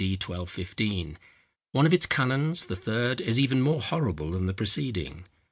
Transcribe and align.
D. 0.01 0.13
1215. 0.13 1.19
One 1.73 1.85
of 1.85 1.93
its 1.93 2.07
canons, 2.07 2.65
the 2.65 2.75
Third, 2.75 3.21
is 3.21 3.37
even 3.37 3.61
more 3.61 3.79
horrible 3.83 4.31
than 4.31 4.47
the 4.47 4.53
preceding. 4.55 5.25